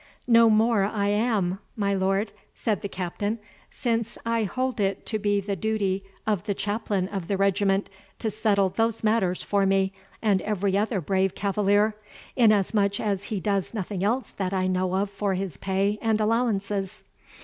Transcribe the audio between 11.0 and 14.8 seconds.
brave cavalier, inasmuch as he does nothing else that I